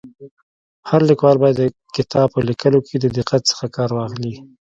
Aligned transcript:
هر 0.89 1.01
لیکوال 1.09 1.35
باید 1.41 1.57
د 1.59 1.63
کتاب 1.95 2.27
په 2.33 2.39
ليکلو 2.49 2.79
کي 2.87 2.95
د 2.99 3.05
دقت 3.17 3.41
څخه 3.51 3.65
کار 3.75 3.89
واخلي. 3.93 4.33